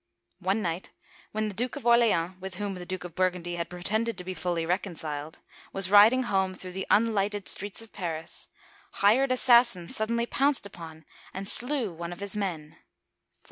One 0.39 0.63
night 0.63 0.89
when 1.31 1.47
the 1.47 1.53
Duke 1.53 1.75
of 1.75 1.85
Orleans— 1.85 2.33
with 2.41 2.55
whom 2.55 2.73
the 2.73 2.87
Duke 2.87 3.03
of 3.03 3.13
Burgundy 3.13 3.55
had 3.57 3.69
pretended 3.69 4.17
to 4.17 4.23
be 4.23 4.33
fully 4.33 4.65
reconciled— 4.65 5.37
was 5.73 5.91
riding 5.91 6.23
home 6.23 6.55
through 6.55 6.71
the 6.71 6.87
unlighted 6.89 7.47
streets 7.47 7.83
of 7.83 7.93
Paris, 7.93 8.47
hired 8.93 9.31
assassins 9.31 9.95
suddenly 9.95 10.25
pounced 10.25 10.65
upon 10.65 11.05
and 11.35 11.47
slew 11.47 11.93
one 11.93 12.11
of 12.11 12.19
his 12.19 12.35
men 12.35 12.61
(1407). 12.81 12.83